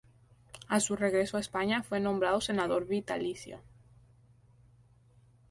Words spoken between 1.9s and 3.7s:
nombrado senador vitalicio.